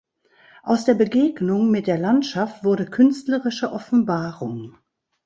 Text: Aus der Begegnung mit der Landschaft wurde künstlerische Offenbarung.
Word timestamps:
Aus 0.63 0.83
der 0.85 0.95
Begegnung 0.95 1.69
mit 1.69 1.85
der 1.85 1.99
Landschaft 1.99 2.63
wurde 2.63 2.87
künstlerische 2.87 3.71
Offenbarung. 3.71 4.75